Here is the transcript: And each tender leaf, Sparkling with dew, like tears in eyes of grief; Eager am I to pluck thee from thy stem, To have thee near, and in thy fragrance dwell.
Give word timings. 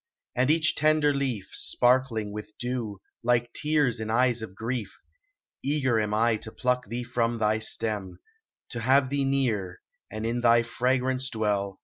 And 0.33 0.49
each 0.49 0.73
tender 0.73 1.13
leaf, 1.13 1.49
Sparkling 1.51 2.31
with 2.33 2.57
dew, 2.57 3.01
like 3.21 3.53
tears 3.53 3.99
in 3.99 4.09
eyes 4.09 4.41
of 4.41 4.55
grief; 4.55 4.99
Eager 5.61 5.99
am 6.01 6.11
I 6.11 6.37
to 6.37 6.51
pluck 6.51 6.87
thee 6.87 7.03
from 7.03 7.37
thy 7.37 7.59
stem, 7.59 8.17
To 8.69 8.79
have 8.79 9.11
thee 9.11 9.25
near, 9.25 9.79
and 10.09 10.25
in 10.25 10.41
thy 10.41 10.63
fragrance 10.63 11.29
dwell. 11.29 11.77